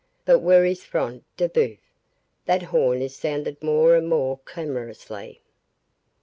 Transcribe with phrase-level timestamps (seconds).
[0.25, 1.77] —But where is Front de Bœuf?
[2.47, 5.43] That horn is sounded more and more clamorously."